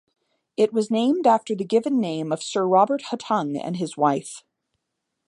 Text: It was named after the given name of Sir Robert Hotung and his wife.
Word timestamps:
It 0.57 0.73
was 0.73 0.89
named 0.89 1.27
after 1.27 1.53
the 1.53 1.63
given 1.63 1.99
name 1.99 2.31
of 2.31 2.41
Sir 2.41 2.65
Robert 2.65 3.03
Hotung 3.11 3.55
and 3.55 3.77
his 3.77 3.95
wife. 3.95 4.43